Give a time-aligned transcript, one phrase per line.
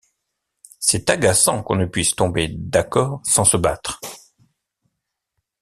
[0.79, 4.01] C’est agaçant, qu’on ne puisse tomber d’accord sans se battre!